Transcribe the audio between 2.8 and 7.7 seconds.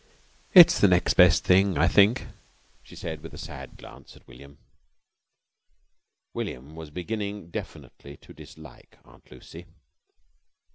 she said with a sad glance at William. William was beginning